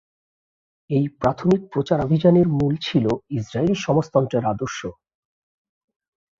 এই 0.89 1.05
প্রাথমিক 1.19 1.61
প্রচারাভিযানের 1.73 2.47
মূল 2.57 2.73
ছিল 2.87 3.05
ইসরায়েলি 3.39 3.75
সমাজতন্ত্রের 3.85 4.43
আদর্শ। 4.45 4.79